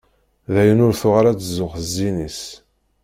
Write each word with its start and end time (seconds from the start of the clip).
Dayen, 0.53 0.83
ur 0.87 0.93
tuɣal 1.01 1.25
ad 1.27 1.37
tzuxx 1.39 1.77
s 1.83 1.85
zzin-is. 1.87 2.41